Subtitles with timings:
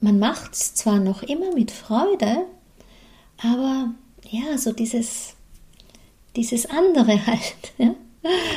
[0.00, 2.46] Man macht es zwar noch immer mit Freude,
[3.42, 3.94] aber
[4.30, 5.34] ja, so dieses,
[6.36, 7.72] dieses andere halt.
[7.78, 7.94] Ja?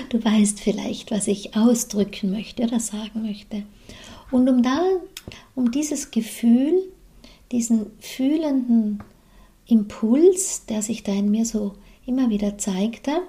[0.10, 3.64] Du weißt vielleicht, was ich ausdrücken möchte oder sagen möchte.
[4.30, 4.82] Und um da,
[5.56, 6.74] um dieses Gefühl,
[7.52, 9.04] diesen fühlenden
[9.66, 13.22] Impuls, der sich da in mir so immer wieder zeigte,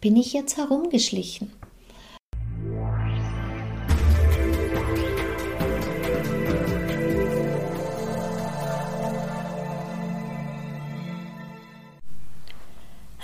[0.00, 1.50] bin ich jetzt herumgeschlichen.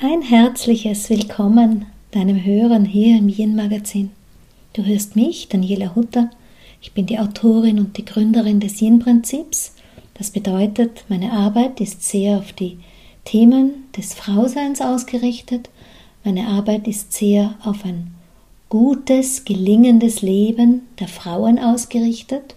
[0.03, 4.11] Ein herzliches Willkommen deinem Hören hier im Yin Magazin.
[4.73, 6.31] Du hörst mich, Daniela Hutter.
[6.81, 9.75] Ich bin die Autorin und die Gründerin des Yin Prinzips.
[10.15, 12.79] Das bedeutet, meine Arbeit ist sehr auf die
[13.27, 15.69] Themen des Frauseins ausgerichtet.
[16.25, 18.15] Meine Arbeit ist sehr auf ein
[18.71, 22.55] gutes, gelingendes Leben der Frauen ausgerichtet.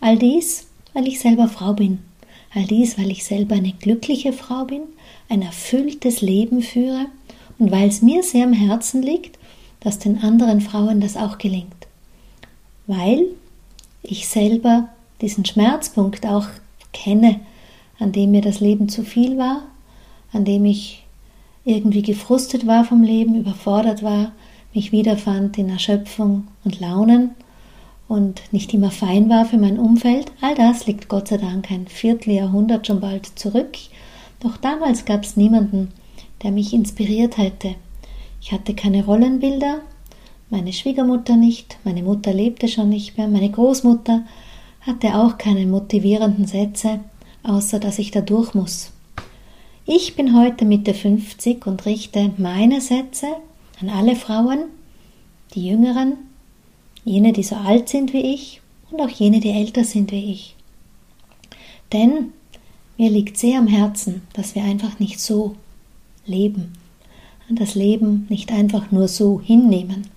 [0.00, 1.98] All dies, weil ich selber Frau bin.
[2.54, 4.84] All dies, weil ich selber eine glückliche Frau bin
[5.28, 7.06] ein erfülltes Leben führe
[7.58, 9.38] und weil es mir sehr am Herzen liegt,
[9.80, 11.86] dass den anderen Frauen das auch gelingt.
[12.86, 13.26] Weil
[14.02, 14.88] ich selber
[15.20, 16.46] diesen Schmerzpunkt auch
[16.92, 17.40] kenne,
[17.98, 19.62] an dem mir das Leben zu viel war,
[20.32, 21.04] an dem ich
[21.64, 24.32] irgendwie gefrustet war vom Leben, überfordert war,
[24.72, 27.30] mich wiederfand in Erschöpfung und Launen
[28.06, 30.32] und nicht immer fein war für mein Umfeld.
[30.40, 33.76] All das liegt Gott sei Dank ein Vierteljahrhundert schon bald zurück
[34.40, 35.92] doch damals gab es niemanden,
[36.42, 37.74] der mich inspiriert hätte.
[38.40, 39.80] Ich hatte keine Rollenbilder,
[40.50, 44.24] meine Schwiegermutter nicht, meine Mutter lebte schon nicht mehr, meine Großmutter
[44.80, 47.00] hatte auch keine motivierenden Sätze,
[47.42, 48.92] außer dass ich da durch muss.
[49.84, 53.26] Ich bin heute Mitte 50 und richte meine Sätze
[53.80, 54.64] an alle Frauen,
[55.54, 56.14] die Jüngeren,
[57.04, 60.54] jene, die so alt sind wie ich und auch jene, die älter sind wie ich.
[61.92, 62.32] Denn
[62.98, 65.54] mir liegt sehr am Herzen, dass wir einfach nicht so
[66.26, 66.72] leben.
[67.48, 70.08] Das Leben nicht einfach nur so hinnehmen,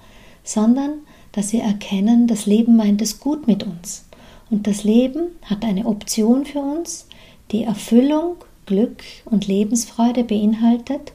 [0.44, 0.96] sondern
[1.32, 4.06] dass wir erkennen, das Leben meint es gut mit uns.
[4.50, 7.08] Und das Leben hat eine Option für uns,
[7.52, 11.14] die Erfüllung, Glück und Lebensfreude beinhaltet.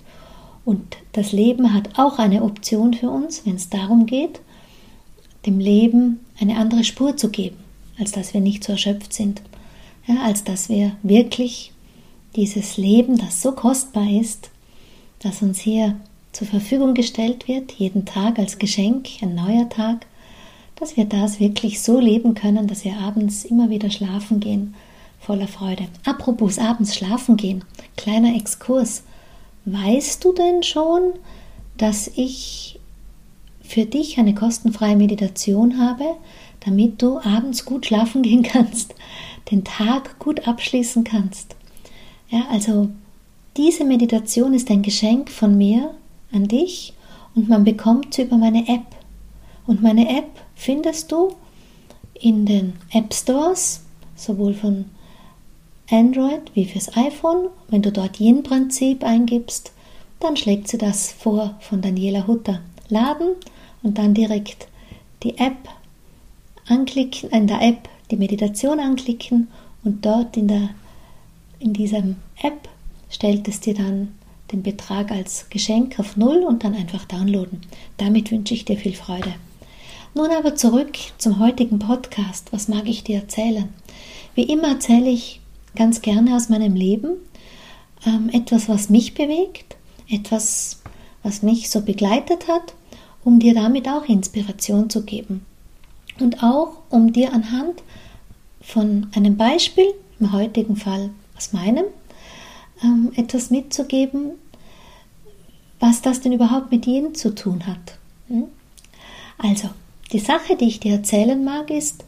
[0.64, 4.40] Und das Leben hat auch eine Option für uns, wenn es darum geht,
[5.44, 7.58] dem Leben eine andere Spur zu geben,
[7.98, 9.42] als dass wir nicht so erschöpft sind
[10.06, 11.72] ja, als dass wir wirklich
[12.36, 14.50] dieses Leben, das so kostbar ist,
[15.20, 15.96] das uns hier
[16.32, 20.06] zur Verfügung gestellt wird, jeden Tag als Geschenk, ein neuer Tag,
[20.76, 24.74] dass wir das wirklich so leben können, dass wir abends immer wieder schlafen gehen,
[25.18, 25.86] voller Freude.
[26.04, 27.64] Apropos abends schlafen gehen,
[27.96, 29.02] kleiner Exkurs.
[29.64, 31.14] Weißt du denn schon,
[31.78, 32.78] dass ich
[33.62, 36.04] für dich eine kostenfreie Meditation habe,
[36.60, 38.94] damit du abends gut schlafen gehen kannst?
[39.50, 41.56] Den Tag gut abschließen kannst.
[42.28, 42.88] Ja, also
[43.56, 45.94] diese Meditation ist ein Geschenk von mir
[46.32, 46.92] an dich
[47.34, 48.86] und man bekommt sie über meine App.
[49.66, 51.34] Und meine App findest du
[52.14, 53.82] in den App Stores,
[54.14, 54.86] sowohl von
[55.90, 57.48] Android wie fürs iPhone.
[57.68, 59.72] Wenn du dort Yin-Prinzip eingibst,
[60.20, 62.60] dann schlägt sie das vor von Daniela Hutter.
[62.88, 63.34] Laden
[63.82, 64.68] und dann direkt
[65.22, 65.56] die App
[66.68, 69.48] anklicken, in der App die Meditation anklicken
[69.84, 70.70] und dort in, der,
[71.58, 72.68] in diesem App
[73.10, 74.14] stellt es dir dann
[74.52, 77.60] den Betrag als Geschenk auf Null und dann einfach downloaden.
[77.96, 79.34] Damit wünsche ich dir viel Freude.
[80.14, 82.52] Nun aber zurück zum heutigen Podcast.
[82.52, 83.68] Was mag ich dir erzählen?
[84.34, 85.40] Wie immer erzähle ich
[85.74, 87.16] ganz gerne aus meinem Leben
[88.06, 89.76] ähm, etwas, was mich bewegt,
[90.08, 90.80] etwas,
[91.22, 92.74] was mich so begleitet hat,
[93.24, 95.44] um dir damit auch Inspiration zu geben.
[96.20, 97.82] Und auch, um dir anhand
[98.60, 101.84] von einem Beispiel, im heutigen Fall aus meinem,
[102.82, 104.32] ähm, etwas mitzugeben,
[105.78, 107.98] was das denn überhaupt mit Yin zu tun hat.
[108.28, 108.44] Hm?
[109.38, 109.68] Also,
[110.12, 112.04] die Sache, die ich dir erzählen mag, ist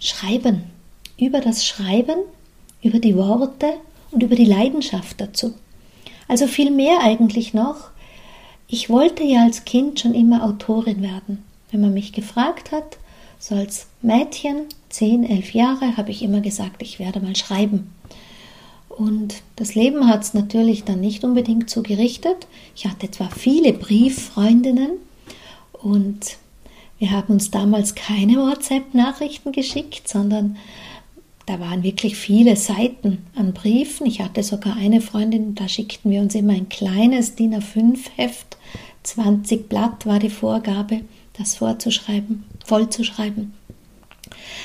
[0.00, 0.64] Schreiben.
[1.16, 2.18] Über das Schreiben,
[2.82, 3.74] über die Worte
[4.10, 5.54] und über die Leidenschaft dazu.
[6.26, 7.90] Also viel mehr eigentlich noch.
[8.66, 11.44] Ich wollte ja als Kind schon immer Autorin werden.
[11.70, 12.98] Wenn man mich gefragt hat,
[13.44, 17.92] so als Mädchen, zehn, elf Jahre, habe ich immer gesagt, ich werde mal schreiben.
[18.88, 22.46] Und das Leben hat es natürlich dann nicht unbedingt so gerichtet.
[22.74, 24.92] Ich hatte zwar viele Brieffreundinnen
[25.74, 26.38] und
[26.98, 30.56] wir haben uns damals keine WhatsApp-Nachrichten geschickt, sondern
[31.44, 34.06] da waren wirklich viele Seiten an Briefen.
[34.06, 38.56] Ich hatte sogar eine Freundin, da schickten wir uns immer ein kleines DIN A5-Heft.
[39.02, 41.02] 20 Blatt war die Vorgabe,
[41.38, 43.52] das vorzuschreiben vollzuschreiben.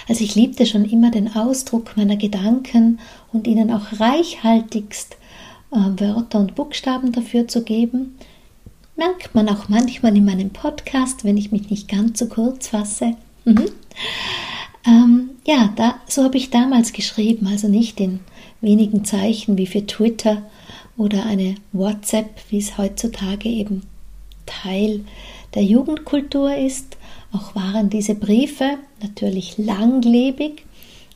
[0.07, 3.00] Also ich liebte schon immer den Ausdruck meiner Gedanken
[3.31, 5.18] und ihnen auch reichhaltigst
[5.71, 8.18] äh, Wörter und Buchstaben dafür zu geben.
[8.95, 13.16] Merkt man auch manchmal in meinem Podcast, wenn ich mich nicht ganz so kurz fasse.
[13.45, 13.66] Mhm.
[14.86, 18.19] Ähm, ja, da, so habe ich damals geschrieben, also nicht in
[18.62, 20.44] wenigen Zeichen wie für Twitter
[20.98, 23.83] oder eine WhatsApp, wie es heutzutage eben
[24.45, 25.01] Teil
[25.55, 26.97] der Jugendkultur ist.
[27.31, 30.65] Auch waren diese Briefe natürlich langlebig,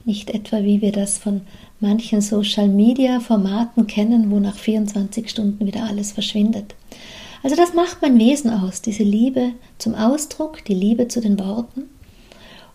[0.05, 1.41] nicht etwa wie wir das von
[1.79, 6.75] manchen Social-Media-Formaten kennen, wo nach 24 Stunden wieder alles verschwindet.
[7.43, 11.83] Also das macht mein Wesen aus, diese Liebe zum Ausdruck, die Liebe zu den Worten.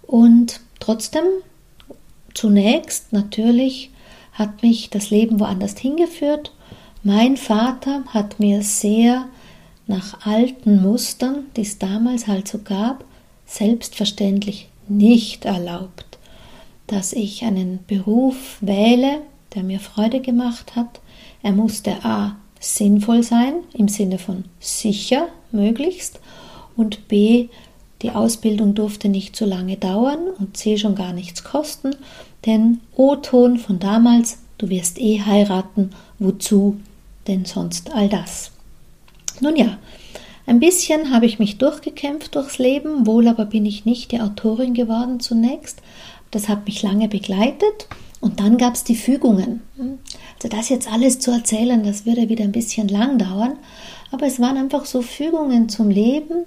[0.03, 1.25] Und trotzdem,
[2.35, 3.91] zunächst natürlich,
[4.33, 6.53] hat mich das Leben woanders hingeführt.
[7.03, 9.27] Mein Vater hat mir sehr
[9.89, 13.05] nach alten Mustern, die es damals halt so gab,
[13.47, 16.19] selbstverständlich nicht erlaubt,
[16.87, 19.23] dass ich einen Beruf wähle,
[19.55, 21.01] der mir Freude gemacht hat.
[21.43, 22.37] Er musste a.
[22.61, 26.21] sinnvoll sein, im Sinne von sicher möglichst,
[26.77, 27.49] und b.
[28.03, 30.77] die Ausbildung durfte nicht zu lange dauern und c.
[30.77, 31.97] schon gar nichts kosten,
[32.47, 36.79] denn O-Ton von damals, du wirst eh heiraten, wozu
[37.27, 38.53] denn sonst all das?
[39.41, 39.79] Nun ja,
[40.47, 44.75] ein bisschen habe ich mich durchgekämpft durchs Leben, wohl aber bin ich nicht die Autorin
[44.75, 45.81] geworden zunächst.
[46.31, 47.87] Das hat mich lange begleitet
[48.21, 49.63] und dann gab es die Fügungen.
[49.79, 53.57] Also das jetzt alles zu erzählen, das würde wieder ein bisschen lang dauern,
[54.11, 56.47] aber es waren einfach so Fügungen zum Leben,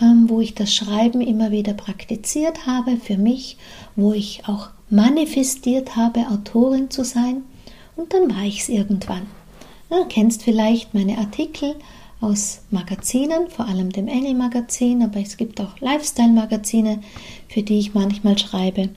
[0.00, 3.56] ähm, wo ich das Schreiben immer wieder praktiziert habe für mich,
[3.96, 7.44] wo ich auch manifestiert habe, Autorin zu sein
[7.96, 9.26] und dann war ich es irgendwann.
[9.88, 11.74] Du kennst vielleicht meine Artikel
[12.20, 17.00] aus Magazinen, vor allem dem Engel-Magazin, aber es gibt auch Lifestyle-Magazine,
[17.48, 18.90] für die ich manchmal schreibe.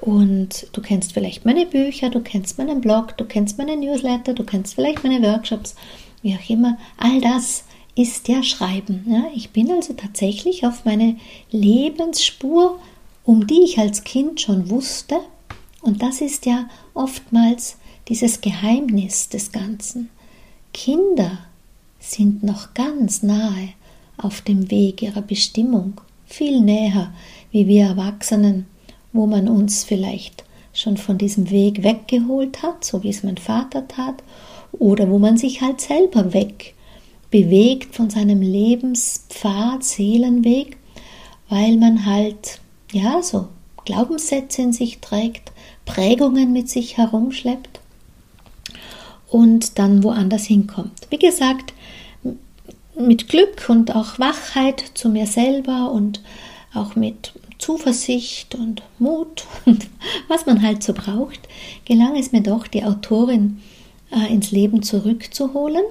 [0.00, 4.44] Und du kennst vielleicht meine Bücher, du kennst meinen Blog, du kennst meine Newsletter, du
[4.44, 5.74] kennst vielleicht meine Workshops,
[6.22, 6.78] wie auch immer.
[6.96, 7.64] All das
[7.94, 9.04] ist ja Schreiben.
[9.08, 9.24] Ja?
[9.34, 11.16] Ich bin also tatsächlich auf meine
[11.50, 12.78] Lebensspur,
[13.24, 15.18] um die ich als Kind schon wusste.
[15.80, 17.78] Und das ist ja oftmals
[18.08, 20.10] dieses Geheimnis des Ganzen.
[20.72, 21.38] Kinder
[22.10, 23.70] sind noch ganz nahe
[24.16, 27.12] auf dem Weg ihrer Bestimmung, viel näher
[27.50, 28.66] wie wir Erwachsenen,
[29.12, 33.88] wo man uns vielleicht schon von diesem Weg weggeholt hat, so wie es mein Vater
[33.88, 34.22] tat,
[34.72, 36.74] oder wo man sich halt selber weg
[37.30, 40.76] bewegt von seinem Lebenspfad, Seelenweg,
[41.48, 42.60] weil man halt,
[42.92, 43.48] ja, so
[43.84, 45.52] Glaubenssätze in sich trägt,
[45.84, 47.77] Prägungen mit sich herumschleppt
[49.30, 50.92] und dann woanders hinkommt.
[51.10, 51.72] Wie gesagt,
[52.98, 56.20] mit Glück und auch Wachheit zu mir selber und
[56.74, 59.86] auch mit Zuversicht und Mut und
[60.28, 61.40] was man halt so braucht,
[61.84, 63.60] gelang es mir doch, die Autorin
[64.10, 65.82] äh, ins Leben zurückzuholen.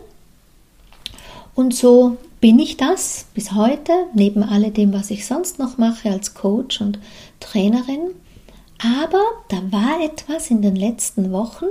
[1.55, 6.33] Und so bin ich das bis heute, neben alledem, was ich sonst noch mache als
[6.35, 6.99] Coach und
[7.39, 8.11] Trainerin.
[8.79, 11.65] Aber da war etwas in den letzten Wochen,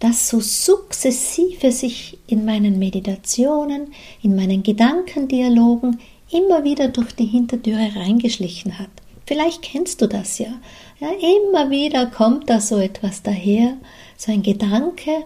[0.00, 6.00] das so sukzessive sich in meinen Meditationen, in meinen Gedankendialogen
[6.30, 8.90] immer wieder durch die Hintertüre reingeschlichen hat.
[9.26, 10.52] Vielleicht kennst du das ja.
[11.00, 13.76] Ja, immer wieder kommt da so etwas daher,
[14.16, 15.24] so ein Gedanke,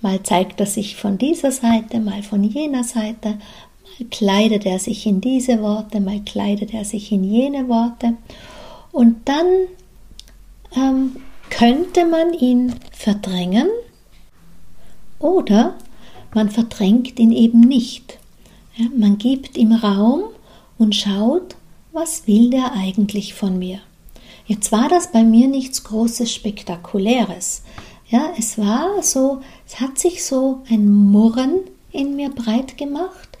[0.00, 5.06] mal zeigt er sich von dieser Seite, mal von jener Seite, mal kleidet er sich
[5.06, 8.14] in diese Worte, mal kleidet er sich in jene Worte.
[8.92, 9.46] Und dann
[10.76, 11.16] ähm,
[11.50, 13.68] könnte man ihn verdrängen,
[15.18, 15.74] oder
[16.34, 18.18] man verdrängt ihn eben nicht.
[18.76, 20.24] Ja, man gibt ihm Raum
[20.76, 21.56] und schaut,
[21.92, 23.80] was will der eigentlich von mir.
[24.46, 27.62] Jetzt war das bei mir nichts Großes, Spektakuläres.
[28.08, 31.60] Ja, es war so, es hat sich so ein Murren
[31.92, 33.36] in mir breit gemacht,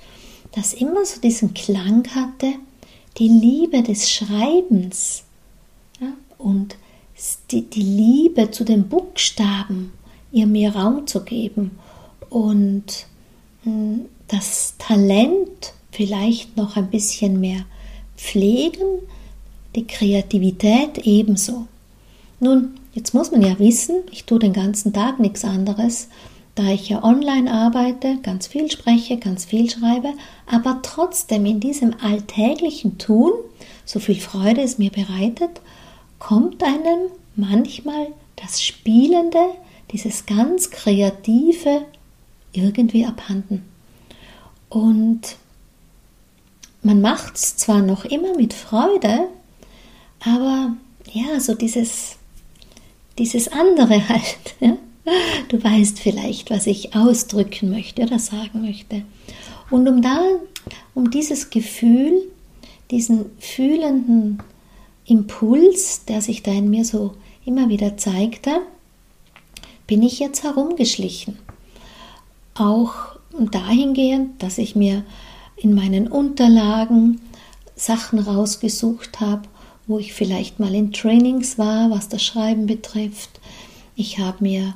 [0.52, 2.52] das immer so diesen Klang hatte,
[3.16, 5.24] die Liebe des Schreibens
[6.00, 6.76] ja, und
[7.50, 9.92] die, die Liebe zu den Buchstaben
[10.32, 11.78] ihr mehr Raum zu geben
[12.30, 13.06] und
[13.64, 17.64] hm, das Talent vielleicht noch ein bisschen mehr
[18.16, 19.00] pflegen,
[19.74, 21.66] die Kreativität ebenso.
[22.40, 26.08] Nun, jetzt muss man ja wissen, ich tue den ganzen Tag nichts anderes,
[26.54, 30.12] da ich ja online arbeite, ganz viel spreche, ganz viel schreibe,
[30.46, 33.32] aber trotzdem in diesem alltäglichen Tun,
[33.84, 35.60] so viel Freude es mir bereitet,
[36.18, 39.38] kommt einem manchmal das Spielende,
[39.92, 41.84] dieses ganz kreative
[42.52, 43.64] irgendwie abhanden.
[44.68, 45.36] Und
[46.82, 49.28] man macht es zwar noch immer mit Freude,
[50.20, 50.76] aber
[51.12, 52.16] ja, so dieses,
[53.18, 54.54] dieses andere halt.
[54.60, 54.76] Ja?
[55.48, 59.02] Du weißt vielleicht, was ich ausdrücken möchte oder sagen möchte.
[59.70, 60.20] Und um da,
[60.94, 62.12] um dieses Gefühl,
[62.90, 64.42] diesen fühlenden
[65.06, 67.14] Impuls, der sich da in mir so
[67.44, 68.60] immer wieder zeigte,
[69.88, 71.38] bin ich jetzt herumgeschlichen.
[72.54, 72.92] Auch
[73.38, 75.02] dahingehend, dass ich mir
[75.56, 77.20] in meinen Unterlagen
[77.74, 79.42] Sachen rausgesucht habe,
[79.88, 83.40] wo ich vielleicht mal in Trainings war, was das Schreiben betrifft.
[83.96, 84.74] Ich habe mir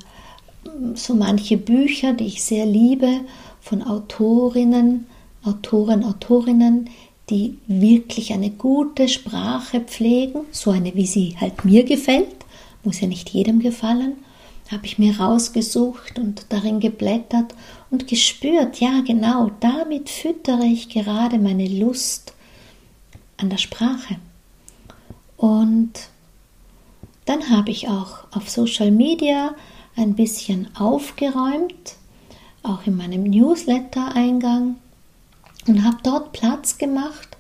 [0.95, 3.21] so manche Bücher, die ich sehr liebe,
[3.61, 5.07] von Autorinnen,
[5.45, 6.88] Autoren, Autorinnen,
[7.28, 12.47] die wirklich eine gute Sprache pflegen, so eine, wie sie halt mir gefällt,
[12.83, 14.14] muss ja nicht jedem gefallen,
[14.71, 17.54] habe ich mir rausgesucht und darin geblättert
[17.90, 22.33] und gespürt, ja genau, damit füttere ich gerade meine Lust
[23.37, 24.16] an der Sprache.
[25.37, 25.92] Und
[27.25, 29.54] dann habe ich auch auf Social Media
[29.97, 31.97] ein bisschen aufgeräumt,
[32.62, 34.76] auch in meinem Newsletter-Eingang
[35.66, 37.37] und habe dort Platz gemacht,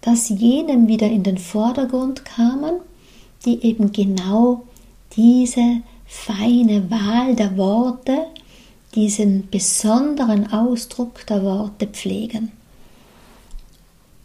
[0.00, 2.76] dass jenen wieder in den Vordergrund kamen,
[3.44, 4.62] die eben genau
[5.16, 8.26] diese feine Wahl der Worte,
[8.94, 12.50] diesen besonderen Ausdruck der Worte pflegen.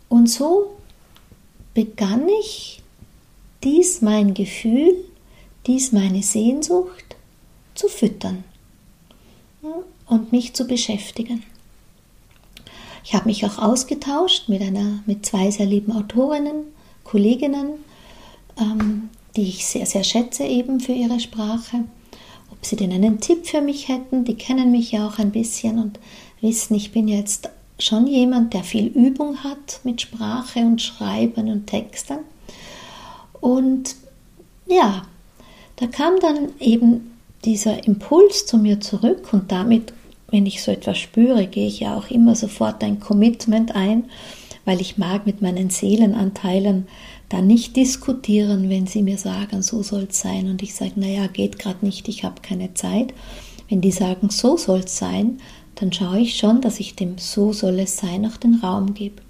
[0.08, 0.78] Und so
[1.74, 2.82] begann ich
[3.64, 4.96] dies mein Gefühl,
[5.68, 7.16] dies meine Sehnsucht
[7.76, 8.44] zu füttern
[10.08, 11.44] und mich zu beschäftigen.
[13.04, 16.64] Ich habe mich auch ausgetauscht mit, einer, mit zwei sehr lieben Autorinnen,
[17.04, 17.84] Kolleginnen,
[18.58, 21.86] ähm, die ich sehr, sehr schätze eben für ihre Sprache.
[22.52, 25.80] Ob sie denn einen Tipp für mich hätten, die kennen mich ja auch ein bisschen
[25.80, 26.00] und
[26.42, 27.50] wissen, ich bin jetzt
[27.80, 32.20] schon jemand, der viel Übung hat mit Sprache und Schreiben und Texten.
[33.42, 33.96] Und
[34.68, 35.04] ja,
[35.78, 37.12] da kam dann eben
[37.44, 39.94] dieser Impuls zu mir zurück und damit,
[40.30, 44.06] wenn ich so etwas spüre, gehe ich ja auch immer sofort ein Commitment ein,
[44.66, 46.88] weil ich mag mit meinen Seelenanteilen
[47.34, 51.26] dann nicht diskutieren, wenn sie mir sagen, so soll es sein und ich sage, naja,
[51.26, 53.12] geht gerade nicht, ich habe keine Zeit.
[53.68, 55.40] Wenn die sagen, so soll es sein,
[55.74, 59.24] dann schaue ich schon, dass ich dem so soll es sein auch den Raum gebe.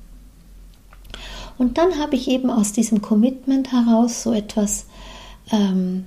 [1.58, 4.86] Und dann habe ich eben aus diesem Commitment heraus so etwas
[5.50, 6.06] ähm,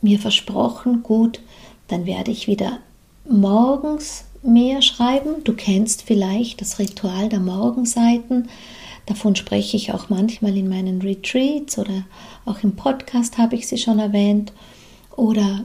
[0.00, 1.40] mir versprochen, gut,
[1.88, 2.78] dann werde ich wieder
[3.28, 5.44] morgens mehr schreiben.
[5.44, 8.48] Du kennst vielleicht das Ritual der Morgenseiten.
[9.06, 12.04] Davon spreche ich auch manchmal in meinen Retreats oder
[12.44, 14.52] auch im Podcast habe ich sie schon erwähnt.
[15.14, 15.64] Oder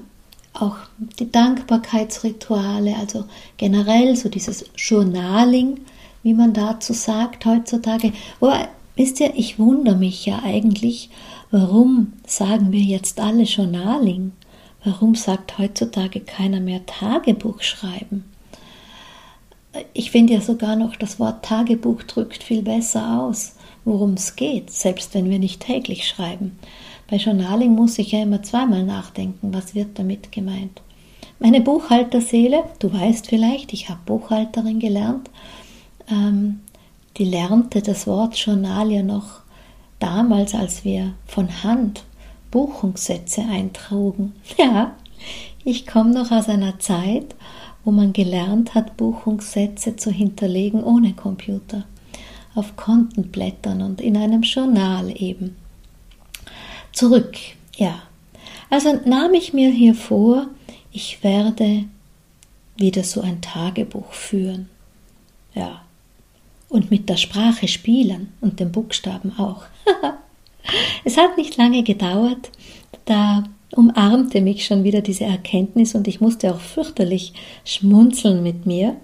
[0.53, 0.77] auch
[1.19, 3.25] die Dankbarkeitsrituale, also
[3.57, 5.81] generell so dieses Journaling,
[6.23, 8.13] wie man dazu sagt heutzutage.
[8.39, 11.09] Wobei, wisst ihr, ich wundere mich ja eigentlich,
[11.49, 14.33] warum sagen wir jetzt alle Journaling?
[14.83, 18.30] Warum sagt heutzutage keiner mehr Tagebuch schreiben?
[19.93, 24.69] Ich finde ja sogar noch, das Wort Tagebuch drückt viel besser aus, worum es geht,
[24.71, 26.59] selbst wenn wir nicht täglich schreiben.
[27.09, 30.81] Bei Journaling muss ich ja immer zweimal nachdenken, was wird damit gemeint.
[31.39, 35.29] Meine Buchhalterseele, du weißt vielleicht, ich habe Buchhalterin gelernt,
[36.09, 36.59] ähm,
[37.17, 39.41] die lernte das Wort Journal ja noch
[39.99, 42.03] damals, als wir von Hand
[42.51, 44.33] Buchungssätze eintrugen.
[44.57, 44.95] Ja,
[45.63, 47.35] ich komme noch aus einer Zeit,
[47.83, 51.85] wo man gelernt hat, Buchungssätze zu hinterlegen ohne Computer,
[52.55, 55.55] auf Kontenblättern und in einem Journal eben.
[56.91, 57.37] Zurück,
[57.75, 58.03] ja.
[58.69, 60.47] Also nahm ich mir hier vor,
[60.91, 61.85] ich werde
[62.77, 64.69] wieder so ein Tagebuch führen.
[65.53, 65.81] Ja.
[66.69, 69.63] Und mit der Sprache spielen und den Buchstaben auch.
[71.03, 72.49] es hat nicht lange gedauert,
[73.05, 73.43] da
[73.75, 78.95] umarmte mich schon wieder diese Erkenntnis und ich musste auch fürchterlich schmunzeln mit mir,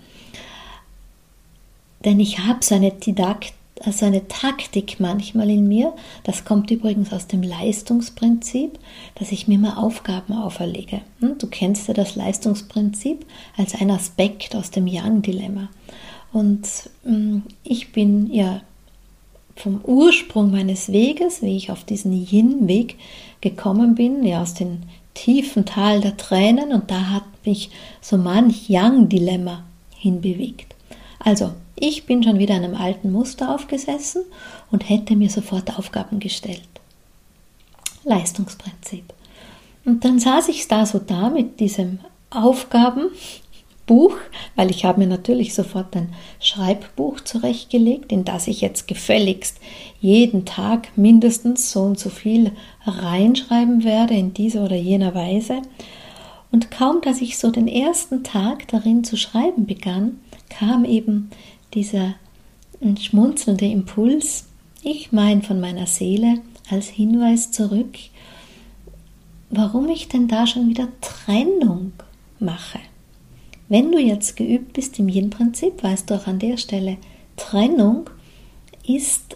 [2.05, 5.93] denn ich habe so eine Didakt, also eine Taktik manchmal in mir,
[6.23, 8.77] das kommt übrigens aus dem Leistungsprinzip,
[9.15, 11.01] dass ich mir mal Aufgaben auferlege.
[11.19, 15.69] Hm, du kennst ja das Leistungsprinzip als ein Aspekt aus dem Young-Dilemma.
[16.33, 16.67] Und
[17.03, 18.61] hm, ich bin ja
[19.59, 22.95] vom Ursprung meines Weges, wie ich auf diesen Yin-Weg
[23.41, 24.79] gekommen bin, ja aus dem
[25.13, 27.71] tiefen Tal der Tränen und da hat mich
[28.01, 29.63] so manch Yang-Dilemma
[29.95, 30.75] hinbewegt.
[31.19, 34.23] Also, ich bin schon wieder einem alten Muster aufgesessen
[34.71, 36.61] und hätte mir sofort Aufgaben gestellt.
[38.03, 39.03] Leistungsprinzip.
[39.85, 41.99] Und dann saß ich da so da mit diesem
[42.29, 43.09] Aufgaben
[43.87, 44.15] Buch,
[44.55, 49.59] weil ich habe mir natürlich sofort ein Schreibbuch zurechtgelegt, in das ich jetzt gefälligst
[49.99, 52.51] jeden Tag mindestens so und so viel
[52.85, 55.61] reinschreiben werde in dieser oder jener Weise.
[56.51, 61.29] Und kaum, dass ich so den ersten Tag darin zu schreiben begann, kam eben
[61.73, 62.15] dieser
[62.99, 64.45] schmunzelnde Impuls,
[64.83, 66.39] ich mein von meiner Seele,
[66.69, 67.97] als Hinweis zurück,
[69.49, 71.93] warum ich denn da schon wieder Trennung
[72.39, 72.79] mache.
[73.69, 76.97] Wenn du jetzt geübt bist im Yin-Prinzip, weißt du auch an der Stelle,
[77.35, 78.09] Trennung
[78.87, 79.35] ist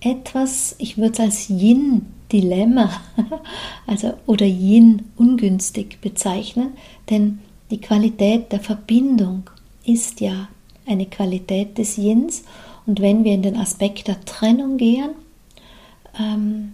[0.00, 2.90] etwas, ich würde es als Yin-Dilemma
[3.86, 6.72] also, oder Yin-ungünstig bezeichnen,
[7.08, 7.38] denn
[7.70, 9.44] die Qualität der Verbindung
[9.84, 10.48] ist ja
[10.86, 12.44] eine Qualität des Yins
[12.86, 15.10] und wenn wir in den Aspekt der Trennung gehen,
[16.18, 16.72] ähm,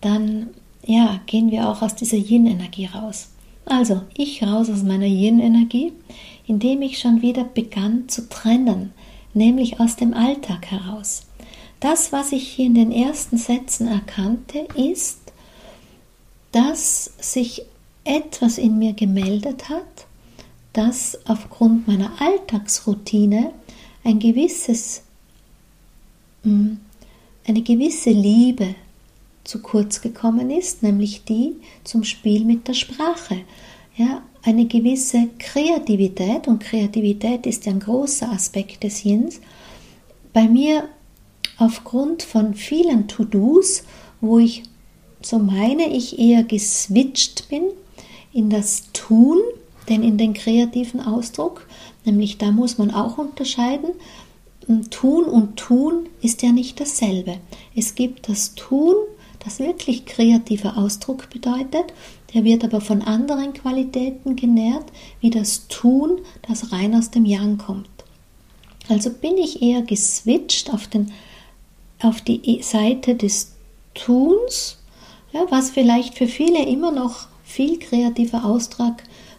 [0.00, 0.48] dann
[0.84, 3.28] ja, gehen wir auch aus dieser Yin-Energie raus.
[3.70, 5.92] Also ich raus aus meiner Yin-Energie,
[6.48, 8.92] indem ich schon wieder begann zu trennen,
[9.32, 11.22] nämlich aus dem Alltag heraus.
[11.78, 15.20] Das, was ich hier in den ersten Sätzen erkannte, ist,
[16.50, 17.62] dass sich
[18.02, 20.06] etwas in mir gemeldet hat,
[20.72, 23.52] das aufgrund meiner Alltagsroutine
[24.02, 25.02] ein gewisses,
[26.42, 26.80] hm,
[27.46, 28.74] eine gewisse Liebe
[29.44, 33.42] zu kurz gekommen ist, nämlich die zum Spiel mit der Sprache.
[33.96, 39.40] Ja, eine gewisse Kreativität, und Kreativität ist ein großer Aspekt des Yins,
[40.32, 40.88] bei mir
[41.58, 43.84] aufgrund von vielen To-Dos,
[44.20, 44.62] wo ich,
[45.22, 47.64] so meine ich, eher geswitcht bin
[48.32, 49.38] in das Tun,
[49.88, 51.66] denn in den kreativen Ausdruck,
[52.04, 53.90] nämlich da muss man auch unterscheiden,
[54.90, 57.38] Tun und Tun ist ja nicht dasselbe.
[57.74, 58.94] Es gibt das Tun,
[59.44, 61.92] das wirklich kreativer Ausdruck bedeutet,
[62.34, 64.84] der wird aber von anderen Qualitäten genährt,
[65.20, 67.88] wie das Tun, das rein aus dem Yang kommt.
[68.88, 71.12] Also bin ich eher geswitcht auf, den,
[72.02, 73.52] auf die Seite des
[73.94, 74.78] Tuns,
[75.32, 78.96] ja, was vielleicht für viele immer noch viel kreativer Ausdruck,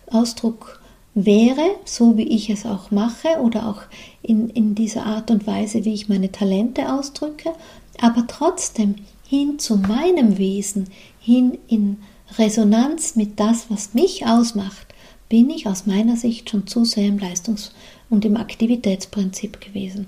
[0.07, 0.81] Ausdruck
[1.13, 3.81] wäre, so wie ich es auch mache oder auch
[4.21, 7.51] in, in dieser Art und Weise, wie ich meine Talente ausdrücke,
[7.99, 8.95] aber trotzdem
[9.31, 10.89] hin zu meinem Wesen,
[11.21, 11.99] hin in
[12.37, 14.87] Resonanz mit das, was mich ausmacht,
[15.29, 17.71] bin ich aus meiner Sicht schon zu sehr im Leistungs-
[18.09, 20.07] und im Aktivitätsprinzip gewesen.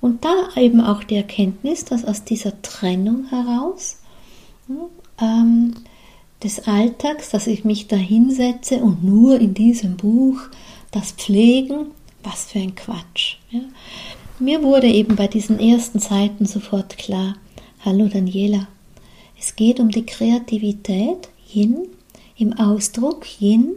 [0.00, 3.98] Und da eben auch die Erkenntnis, dass aus dieser Trennung heraus
[5.20, 5.74] ähm,
[6.44, 10.38] des Alltags, dass ich mich da hinsetze und nur in diesem Buch
[10.92, 11.86] das Pflegen,
[12.22, 13.38] was für ein Quatsch.
[13.50, 13.62] Ja.
[14.38, 17.34] Mir wurde eben bei diesen ersten Seiten sofort klar,
[17.84, 18.68] Hallo Daniela.
[19.36, 21.88] Es geht um die Kreativität, Yin,
[22.36, 23.74] im Ausdruck Yin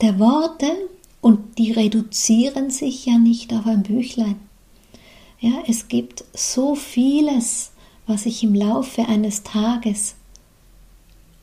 [0.00, 0.88] der Worte
[1.20, 4.36] und die reduzieren sich ja nicht auf ein Büchlein.
[5.40, 7.72] Ja, es gibt so vieles,
[8.06, 10.14] was ich im Laufe eines Tages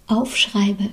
[0.07, 0.89] aufschreibe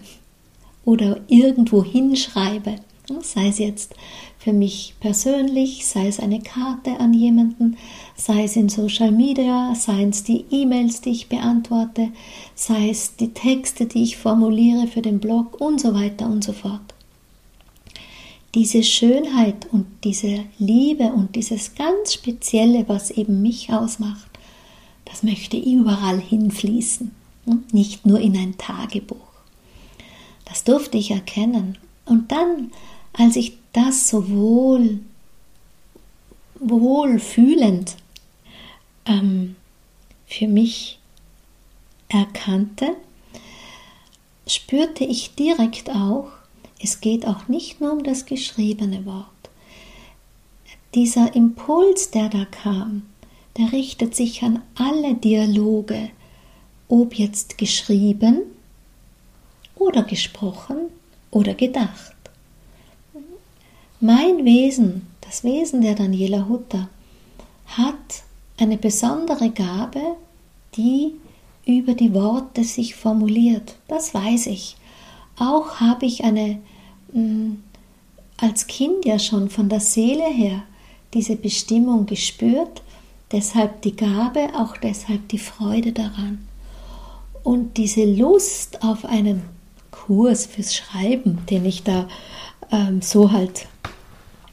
[0.84, 2.76] oder irgendwo hinschreibe,
[3.22, 3.94] sei es jetzt
[4.38, 7.76] für mich persönlich, sei es eine Karte an jemanden,
[8.16, 12.10] sei es in Social Media, seien es die E-Mails, die ich beantworte,
[12.54, 16.52] sei es die Texte, die ich formuliere für den Blog und so weiter und so
[16.52, 16.94] fort.
[18.54, 24.30] Diese Schönheit und diese Liebe und dieses ganz Spezielle, was eben mich ausmacht,
[25.04, 27.10] das möchte überall hinfließen,
[27.72, 29.16] nicht nur in ein Tagebuch.
[30.44, 31.76] Das durfte ich erkennen.
[32.06, 32.70] Und dann,
[33.16, 35.00] als ich das so wohl,
[36.60, 37.96] wohlfühlend
[39.06, 39.56] ähm,
[40.26, 40.98] für mich
[42.08, 42.96] erkannte,
[44.46, 46.28] spürte ich direkt auch,
[46.82, 49.26] es geht auch nicht nur um das geschriebene Wort.
[50.94, 53.02] Dieser Impuls, der da kam,
[53.56, 56.10] der richtet sich an alle Dialoge,
[56.88, 58.42] ob jetzt geschrieben
[59.74, 60.76] oder gesprochen
[61.30, 62.15] oder gedacht.
[64.06, 66.88] Mein Wesen, das Wesen der Daniela Hutter,
[67.66, 68.22] hat
[68.56, 70.00] eine besondere Gabe,
[70.76, 71.14] die
[71.66, 73.74] über die Worte sich formuliert.
[73.88, 74.76] Das weiß ich.
[75.36, 76.60] Auch habe ich eine
[77.12, 77.62] mh, mm,
[78.36, 80.62] als Kind ja schon von der Seele her
[81.12, 82.82] diese Bestimmung gespürt,
[83.32, 86.46] deshalb die Gabe, auch deshalb die Freude daran.
[87.42, 89.42] Und diese Lust auf einen
[89.90, 92.06] Kurs fürs Schreiben, den ich da
[92.70, 93.66] ähm, so halt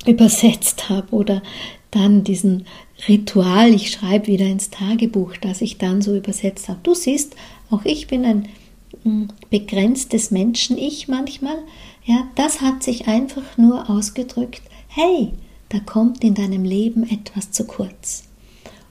[0.06, 1.42] übersetzt habe oder
[1.92, 2.66] dann diesen
[3.08, 6.80] Ritual, ich schreibe wieder ins Tagebuch, das ich dann so übersetzt habe.
[6.84, 7.36] Du siehst,
[7.70, 8.50] auch ich bin ein
[9.04, 11.58] hm, begrenztes Menschen, ich manchmal.
[12.06, 15.34] Ja, das hat sich einfach nur ausgedrückt, hey,
[15.70, 18.24] da kommt in deinem Leben etwas zu kurz.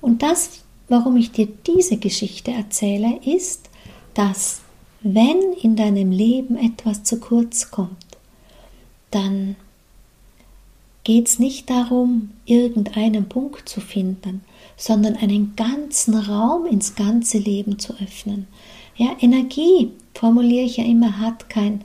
[0.00, 3.70] Und das, warum ich dir diese Geschichte erzähle, ist,
[4.14, 4.62] dass
[5.02, 7.96] wenn in deinem Leben etwas zu kurz kommt,
[9.10, 9.56] dann
[11.04, 14.42] geht es nicht darum, irgendeinen Punkt zu finden,
[14.76, 18.46] sondern einen ganzen Raum ins ganze Leben zu öffnen.
[18.96, 21.82] Ja, Energie, formuliere ich ja immer, hat kein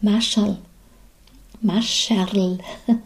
[0.00, 0.58] Maschall,
[1.62, 2.58] Mascherl,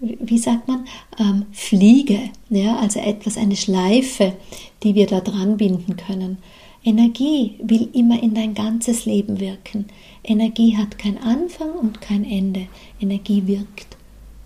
[0.00, 0.86] wie sagt man,
[1.18, 4.34] ähm, Fliege, ja, also etwas, eine Schleife,
[4.82, 6.38] die wir da dran binden können.
[6.82, 9.86] Energie will immer in dein ganzes Leben wirken.
[10.24, 12.68] Energie hat kein Anfang und kein Ende.
[13.00, 13.98] Energie wirkt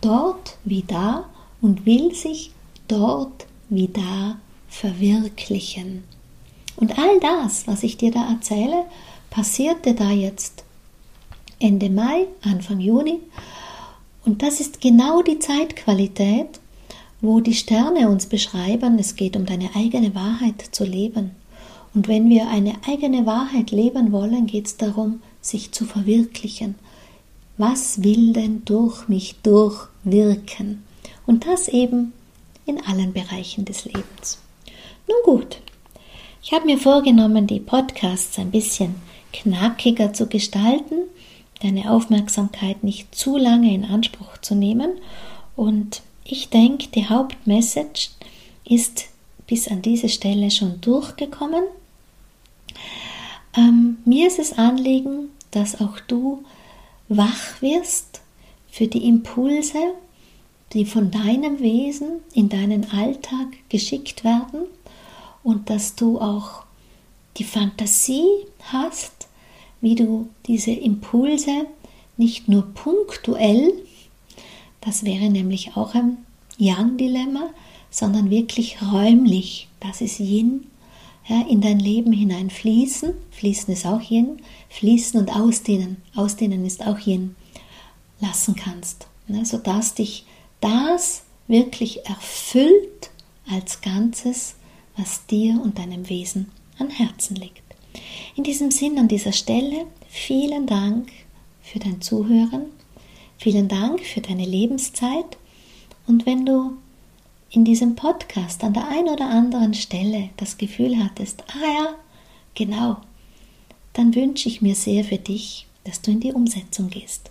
[0.04, 1.24] dort wie da
[1.60, 2.50] und will sich
[2.88, 4.36] dort wie da
[4.68, 6.04] verwirklichen.
[6.76, 8.84] Und all das, was ich dir da erzähle,
[9.30, 10.64] passierte da jetzt
[11.58, 13.20] Ende Mai, Anfang Juni.
[14.24, 16.60] Und das ist genau die Zeitqualität,
[17.20, 21.30] wo die Sterne uns beschreiben, es geht um deine eigene Wahrheit zu leben.
[21.94, 26.74] Und wenn wir eine eigene Wahrheit leben wollen, geht es darum, sich zu verwirklichen.
[27.56, 30.82] Was will denn durch mich durchwirken?
[31.26, 32.12] Und das eben
[32.66, 34.38] in allen Bereichen des Lebens.
[35.06, 35.60] Nun gut,
[36.42, 38.96] ich habe mir vorgenommen, die Podcasts ein bisschen
[39.32, 40.96] knackiger zu gestalten,
[41.62, 44.90] deine Aufmerksamkeit nicht zu lange in Anspruch zu nehmen.
[45.56, 48.10] Und ich denke, die Hauptmessage
[48.64, 49.06] ist
[49.46, 51.64] bis an diese Stelle schon durchgekommen.
[53.56, 56.44] Ähm, mir ist es Anliegen, dass auch du
[57.08, 58.20] wach wirst
[58.70, 59.78] für die Impulse,
[60.72, 64.62] die von deinem Wesen in deinen Alltag geschickt werden
[65.42, 66.64] und dass du auch
[67.36, 68.28] die Fantasie
[68.72, 69.28] hast,
[69.80, 71.66] wie du diese Impulse
[72.16, 73.72] nicht nur punktuell,
[74.80, 76.18] das wäre nämlich auch ein
[76.58, 77.50] Yang-Dilemma,
[77.90, 80.66] sondern wirklich räumlich, das ist Yin,
[81.26, 83.14] ja, in dein Leben hineinfließen.
[83.30, 84.40] Fließen ist auch Yin.
[84.68, 86.02] Fließen und ausdehnen.
[86.14, 87.34] Ausdehnen ist auch Yin.
[88.20, 89.08] Lassen kannst.
[89.26, 90.26] Ne, sodass dich
[90.60, 93.10] das wirklich erfüllt
[93.50, 94.56] als Ganzes,
[94.96, 97.62] was dir und deinem Wesen an Herzen liegt.
[98.36, 101.10] In diesem Sinn an dieser Stelle vielen Dank
[101.62, 102.66] für dein Zuhören.
[103.38, 105.38] Vielen Dank für deine Lebenszeit.
[106.06, 106.76] Und wenn du
[107.54, 111.94] in diesem Podcast an der einen oder anderen Stelle das Gefühl hattest, ah ja,
[112.54, 112.96] genau,
[113.92, 117.30] dann wünsche ich mir sehr für dich, dass du in die Umsetzung gehst.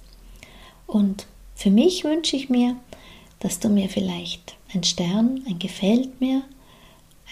[0.87, 2.77] Und für mich wünsche ich mir,
[3.39, 6.43] dass du mir vielleicht ein Stern, ein Gefällt mir,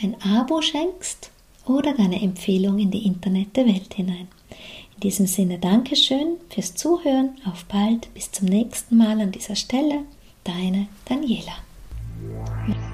[0.02, 1.32] ein Abo schenkst
[1.66, 4.28] oder deine Empfehlung in die Internet der Welt hinein.
[4.96, 7.38] In diesem Sinne Dankeschön fürs Zuhören.
[7.46, 8.14] Auf bald.
[8.14, 10.04] Bis zum nächsten Mal an dieser Stelle.
[10.44, 11.54] Deine Daniela.
[12.22, 12.91] Thank you.